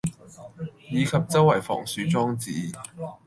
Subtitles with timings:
[0.89, 2.49] 以及周圍防鼠裝置